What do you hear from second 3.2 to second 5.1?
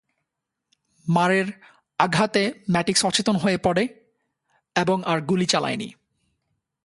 হয়ে পড়ে এবং